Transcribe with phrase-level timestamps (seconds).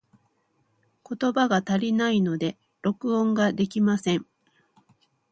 [1.07, 4.25] 言葉が足りないので、録音ができません。